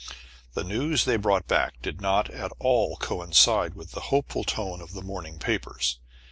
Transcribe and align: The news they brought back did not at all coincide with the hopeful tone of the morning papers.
The 0.55 0.63
news 0.63 1.05
they 1.05 1.15
brought 1.15 1.45
back 1.47 1.79
did 1.83 2.01
not 2.01 2.27
at 2.31 2.51
all 2.57 2.95
coincide 2.95 3.75
with 3.75 3.91
the 3.91 3.99
hopeful 4.09 4.43
tone 4.43 4.81
of 4.81 4.93
the 4.93 5.03
morning 5.03 5.37
papers. 5.37 5.99